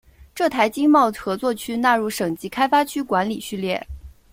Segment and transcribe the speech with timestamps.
[0.33, 3.87] 浙台经贸合作区纳入省级开发区管理序列。